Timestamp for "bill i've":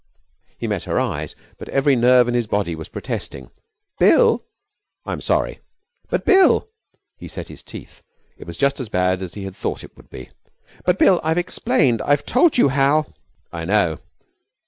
10.97-11.37